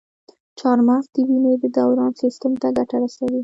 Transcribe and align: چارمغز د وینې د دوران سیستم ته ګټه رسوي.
چارمغز 0.59 1.05
د 1.13 1.15
وینې 1.27 1.53
د 1.63 1.65
دوران 1.77 2.11
سیستم 2.21 2.51
ته 2.61 2.67
ګټه 2.77 2.95
رسوي. 3.03 3.39